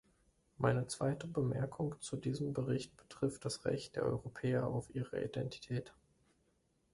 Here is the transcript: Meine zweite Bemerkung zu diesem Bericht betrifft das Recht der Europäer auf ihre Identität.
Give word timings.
Meine 0.57 0.87
zweite 0.87 1.27
Bemerkung 1.27 1.93
zu 1.99 2.17
diesem 2.17 2.53
Bericht 2.53 2.97
betrifft 2.97 3.45
das 3.45 3.65
Recht 3.65 3.95
der 3.97 4.03
Europäer 4.03 4.65
auf 4.65 4.89
ihre 4.95 5.23
Identität. 5.23 5.93